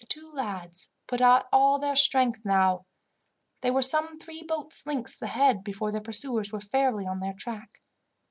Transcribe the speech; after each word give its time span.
The 0.00 0.06
two 0.06 0.30
lads 0.32 0.88
put 1.06 1.20
out 1.20 1.46
all 1.52 1.78
their 1.78 1.94
strength 1.94 2.42
now. 2.42 2.86
They 3.60 3.70
were 3.70 3.82
some 3.82 4.18
three 4.18 4.42
boats' 4.42 4.86
lengths 4.86 5.20
ahead 5.20 5.62
before 5.62 5.92
their 5.92 6.00
pursuers 6.00 6.52
were 6.52 6.58
fairly 6.62 7.06
on 7.06 7.20
their 7.20 7.34
track. 7.34 7.82